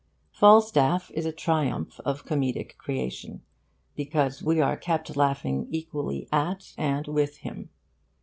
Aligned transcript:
Falstaff 0.31 1.11
is 1.11 1.27
a 1.27 1.31
triumph 1.31 1.99
of 2.03 2.25
comedic 2.25 2.75
creation 2.77 3.43
because 3.95 4.41
we 4.41 4.59
are 4.59 4.75
kept 4.75 5.15
laughing 5.15 5.67
equally 5.69 6.27
at 6.33 6.73
and 6.75 7.05
with 7.05 7.37
him. 7.45 7.69